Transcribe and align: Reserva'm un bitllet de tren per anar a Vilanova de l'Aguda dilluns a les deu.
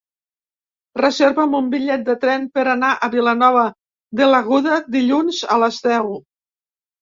Reserva'm 0.99 1.51
un 1.59 1.67
bitllet 1.73 2.07
de 2.07 2.15
tren 2.23 2.47
per 2.55 2.63
anar 2.71 2.89
a 2.95 3.09
Vilanova 3.17 3.67
de 4.21 4.31
l'Aguda 4.31 4.79
dilluns 4.97 5.43
a 5.59 5.61
les 5.67 5.79
deu. 5.91 6.11